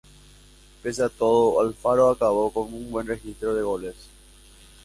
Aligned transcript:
Pese 0.81 1.03
a 1.03 1.09
todo, 1.09 1.59
Alfaro 1.59 2.09
acabó 2.09 2.51
con 2.51 2.73
un 2.73 2.89
buen 2.89 3.05
registro 3.05 3.53
de 3.53 3.61
goles. 3.61 3.95